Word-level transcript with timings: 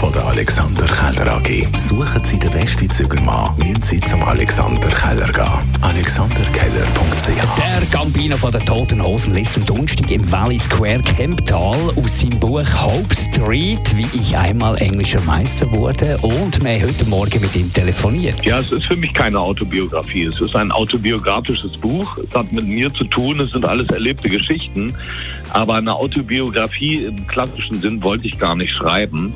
von 0.00 0.12
der 0.14 0.24
Alexander 0.24 0.86
Keller 0.86 1.30
AG. 1.36 1.76
Suchen 1.76 2.24
Sie 2.24 2.38
den 2.38 2.50
besten 2.52 2.88
Zügelmann, 2.90 3.54
müssen 3.58 3.82
Sie 3.82 4.00
zum 4.00 4.22
Alexander 4.24 4.88
Keller 4.88 5.30
gehen. 5.30 5.78
AlexanderKeller.ch 5.82 7.26
Der 7.26 7.86
Gambino 7.90 8.34
von 8.38 8.50
der 8.50 8.64
Toten 8.64 9.04
Hosen 9.04 9.34
liest 9.34 9.58
am 9.58 9.66
Donnerstag 9.66 10.10
im 10.10 10.32
Valley 10.32 10.58
Square 10.58 11.02
Kemptal 11.02 11.76
aus 11.96 12.18
seinem 12.18 12.40
Buch 12.40 12.62
Hope 12.82 13.14
Street, 13.14 13.94
wie 13.94 14.06
ich 14.18 14.34
einmal 14.34 14.80
englischer 14.80 15.20
Meister 15.22 15.70
wurde. 15.76 16.16
Und 16.22 16.64
wir 16.64 16.80
haben 16.80 16.82
heute 16.88 17.04
Morgen 17.04 17.38
mit 17.42 17.54
ihm 17.54 17.70
telefoniert. 17.70 18.42
Ja, 18.42 18.58
es 18.58 18.72
ist 18.72 18.86
für 18.86 18.96
mich 18.96 19.12
keine 19.12 19.38
Autobiografie. 19.38 20.24
Es 20.24 20.40
ist 20.40 20.56
ein 20.56 20.72
autobiografisches 20.72 21.72
Buch. 21.72 22.16
Es 22.16 22.34
hat 22.34 22.50
mit 22.52 22.66
mir 22.66 22.90
zu 22.94 23.04
tun. 23.04 23.38
Es 23.40 23.50
sind 23.50 23.66
alles 23.66 23.88
erlebte 23.88 24.30
Geschichten. 24.30 24.96
Aber 25.50 25.74
eine 25.74 25.94
Autobiografie 25.94 27.04
im 27.04 27.26
klassischen 27.26 27.82
Sinn 27.82 28.02
wollte 28.02 28.28
ich 28.28 28.38
gar 28.38 28.56
nicht 28.56 28.74
schreiben. 28.74 29.34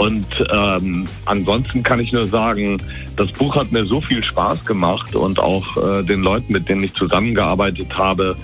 Und 0.00 0.26
ähm, 0.50 1.06
ansonsten 1.26 1.82
kann 1.82 2.00
ich 2.00 2.10
nur 2.10 2.26
sagen, 2.26 2.78
das 3.18 3.30
Buch 3.32 3.54
hat 3.54 3.70
mir 3.70 3.84
so 3.84 4.00
viel 4.00 4.22
Spaß 4.22 4.64
gemacht 4.64 5.14
und 5.14 5.38
auch 5.38 5.76
äh, 5.76 6.02
den 6.02 6.22
Leuten, 6.22 6.54
mit 6.54 6.70
denen 6.70 6.84
ich 6.84 6.94
zusammengearbeitet 6.94 7.98
habe, 7.98 8.34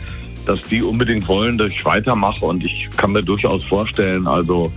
dass 0.45 0.61
die 0.65 0.83
unbedingt 0.83 1.27
wollen, 1.29 1.57
dass 1.57 1.71
ich 1.71 1.83
weitermache. 1.87 2.45
Und 2.45 2.63
ich 2.63 2.91
kann 2.99 3.13
mir 3.13 3.23
durchaus 3.23 3.65
vorstellen, 3.65 4.27
also 4.27 4.71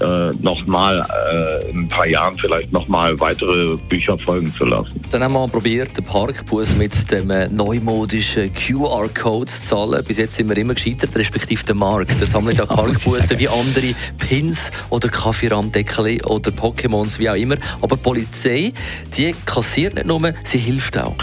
äh, 0.00 0.30
nochmal 0.40 1.06
äh, 1.32 1.70
in 1.70 1.80
ein 1.80 1.88
paar 1.88 2.06
Jahren 2.06 2.36
vielleicht 2.38 2.72
nochmal 2.72 3.18
weitere 3.20 3.76
Bücher 3.88 4.18
folgen 4.18 4.52
zu 4.54 4.64
lassen. 4.64 5.00
Dann 5.10 5.22
haben 5.22 5.32
wir 5.32 5.48
probiert, 5.48 5.96
den 5.96 6.04
Parkbus 6.04 6.74
mit 6.76 7.10
dem 7.10 7.30
äh, 7.30 7.48
neumodischen 7.48 8.52
QR-Code 8.54 9.46
zu 9.46 9.62
zahlen. 9.62 10.04
Bis 10.04 10.18
jetzt 10.18 10.34
sind 10.34 10.48
wir 10.48 10.56
immer 10.56 10.74
gescheitert, 10.74 11.14
respektive 11.14 11.64
der 11.64 11.74
Markt. 11.74 12.20
Das 12.20 12.30
sammelt 12.30 12.58
ja 12.58 12.66
Parkbussen 12.66 13.38
wie 13.38 13.48
andere 13.48 13.94
Pins 14.18 14.70
oder 14.90 15.08
Kaffeerahmdeckel 15.08 16.22
oder 16.24 16.50
Pokémons, 16.50 17.18
wie 17.18 17.30
auch 17.30 17.34
immer. 17.34 17.56
Aber 17.80 17.96
die 17.96 18.02
Polizei, 18.02 18.72
die 19.16 19.34
kassiert 19.46 19.94
nicht 19.94 20.06
nur, 20.06 20.32
sie 20.42 20.58
hilft 20.58 20.98
auch. 20.98 21.14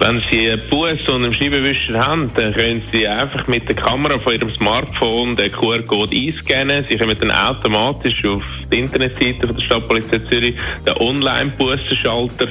Wenn 0.00 0.22
Sie 0.28 0.50
einen 0.50 0.60
Bus 0.68 1.00
und 1.08 1.24
einen 1.24 1.32
Scheibenwischer 1.32 1.98
haben, 1.98 2.28
dann 2.34 2.52
können 2.54 2.82
Sie 2.92 3.06
einfach 3.06 3.46
mit 3.46 3.68
der 3.68 3.76
Kamera 3.76 4.18
von 4.18 4.34
Ihrem 4.34 4.54
Smartphone 4.56 5.36
den 5.36 5.50
QR-Code 5.52 6.14
einscannen. 6.14 6.84
Sie 6.88 6.96
kommen 6.96 7.16
dann 7.18 7.30
automatisch 7.30 8.24
auf 8.24 8.42
die 8.70 8.80
Internetseite 8.80 9.46
der 9.46 9.60
Stadtpolizei 9.60 10.18
Zürich 10.18 10.56
den 10.86 10.96
Online-Bussenschalter 10.96 12.48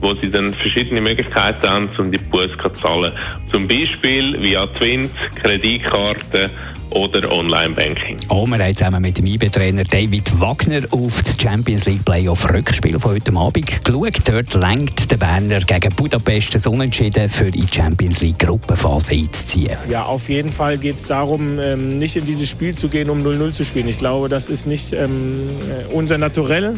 wo 0.00 0.14
sie 0.14 0.30
dann 0.30 0.52
verschiedene 0.52 1.00
Möglichkeiten 1.00 1.68
haben, 1.68 1.88
um 1.98 2.10
die 2.10 2.18
Bus 2.18 2.50
zu 2.60 2.70
zahlen. 2.70 3.12
Zum 3.50 3.66
Beispiel 3.66 4.40
via 4.40 4.66
Twins, 4.66 5.10
Kreditkarte 5.34 6.50
oder 6.90 7.30
Online-Banking. 7.30 8.16
Oh, 8.28 8.46
wir 8.46 8.58
haben 8.58 8.74
zusammen 8.74 9.02
mit 9.02 9.18
dem 9.18 9.26
IB-Trainer 9.26 9.84
David 9.84 10.40
Wagner 10.40 10.82
auf 10.90 11.22
das 11.22 11.36
Champions 11.40 11.84
League 11.84 12.04
Playoff 12.04 12.48
Rückspiel 12.52 12.98
von 12.98 13.12
heute 13.12 13.34
Abend 13.34 13.66
geschaut. 13.66 14.20
Dort 14.24 14.54
lenkt 14.54 15.10
der 15.10 15.16
Berner 15.16 15.60
gegen 15.60 15.94
Budapest 15.94 16.54
das 16.54 16.66
Unentschieden 16.66 17.28
für 17.28 17.50
die 17.50 17.66
Champions 17.72 18.20
League 18.20 18.38
Gruppenphase 18.38 19.12
einzuziehen. 19.12 19.76
Ja, 19.90 20.04
auf 20.04 20.28
jeden 20.28 20.52
Fall 20.52 20.78
geht 20.78 20.96
es 20.96 21.06
darum, 21.06 21.58
ähm, 21.58 21.98
nicht 21.98 22.16
in 22.16 22.24
dieses 22.24 22.48
Spiel 22.48 22.74
zu 22.74 22.88
gehen, 22.88 23.10
um 23.10 23.22
0-0 23.24 23.50
zu 23.50 23.64
spielen. 23.64 23.88
Ich 23.88 23.98
glaube, 23.98 24.28
das 24.28 24.48
ist 24.48 24.66
nicht 24.66 24.92
ähm, 24.92 25.48
unser 25.92 26.18
Naturell. 26.18 26.74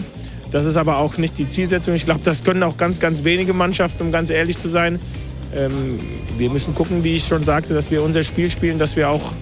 Das 0.51 0.65
ist 0.65 0.77
aber 0.77 0.99
auch 0.99 1.19
nicht 1.19 1.37
die 1.39 1.49
Zielsetzung. 1.49 1.95
Ich 1.95 2.05
glaube, 2.05 2.21
das 2.25 2.43
können 2.43 2.63
auch 2.63 2.77
ganz, 2.77 3.01
ganz 3.01 3.25
wenige 3.25 3.53
Mannschaften, 3.53 4.05
um 4.05 4.13
ganz 4.13 4.31
ehrlich 4.31 4.59
zu 4.59 4.69
sein. 4.69 4.99
Ähm, 5.55 5.99
wir 6.37 6.51
müssen 6.51 6.75
gucken, 6.75 7.05
wie 7.05 7.17
ich 7.17 7.25
schon 7.25 7.45
sagte, 7.45 7.75
dass 7.75 7.91
wir 7.91 8.03
unser 8.03 8.23
Spiel 8.23 8.51
spielen, 8.51 8.79
dass 8.79 8.97
wir 8.97 9.09
auch 9.09 9.33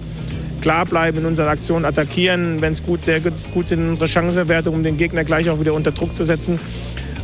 klar 0.61 0.85
bleiben 0.85 1.19
in 1.19 1.25
unseren 1.25 1.47
Aktionen, 1.47 1.85
attackieren, 1.85 2.61
wenn 2.61 2.73
es 2.73 2.83
gut, 2.83 3.03
sehr 3.03 3.21
gut 3.21 3.67
sind, 3.67 3.87
unsere 3.87 4.07
Chancenverwertung, 4.07 4.73
um 4.73 4.83
den 4.83 4.97
Gegner 4.97 5.23
gleich 5.23 5.49
auch 5.49 5.59
wieder 5.59 5.73
unter 5.73 5.91
Druck 5.91 6.15
zu 6.15 6.25
setzen. 6.25 6.59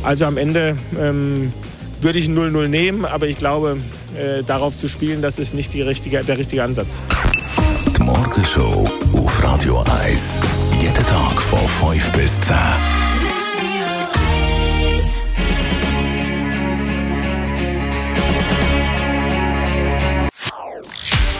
Also 0.02 0.26
am 0.26 0.36
Ende 0.36 0.76
ähm, 0.98 1.52
würde 2.00 2.18
ich 2.18 2.28
ein 2.28 2.38
0-0 2.38 2.68
nehmen, 2.68 3.04
aber 3.04 3.26
ich 3.26 3.36
glaube, 3.36 3.78
äh, 4.18 4.42
darauf 4.44 4.76
zu 4.76 4.88
spielen, 4.88 5.22
das 5.22 5.38
ist 5.38 5.54
nicht 5.54 5.74
richtige, 5.74 6.22
der 6.22 6.38
richtige 6.38 6.62
Ansatz. 6.62 7.02
Die 7.96 8.02
Morgenshow 8.02 8.88
auf 9.12 9.42
Radio 9.42 9.84
1. 10.04 10.40
Jeden 10.80 11.06
Tag 11.06 11.40
von 11.40 11.90
5 11.90 12.12
bis 12.12 12.40
10. 12.42 12.54